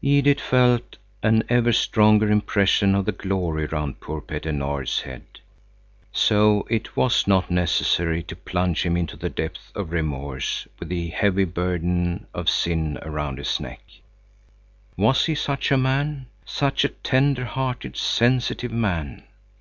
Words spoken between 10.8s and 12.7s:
with the heavy burden of